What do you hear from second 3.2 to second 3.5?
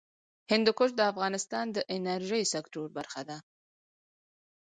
ده.